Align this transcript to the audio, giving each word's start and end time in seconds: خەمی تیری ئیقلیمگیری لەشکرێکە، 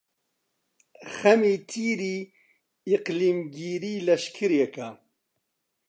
خەمی 1.13 1.55
تیری 1.69 2.17
ئیقلیمگیری 2.89 3.93
لەشکرێکە، 4.07 4.89